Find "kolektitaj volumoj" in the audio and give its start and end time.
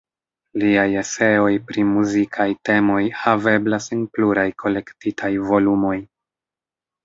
4.65-5.97